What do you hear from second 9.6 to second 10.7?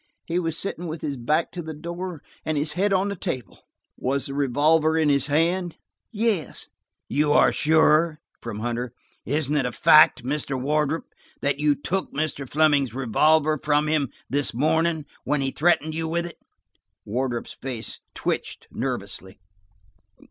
a fact, Mr.